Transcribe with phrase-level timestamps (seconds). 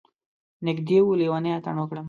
[0.65, 1.99] نږدې و لیونی اتڼ وکړم.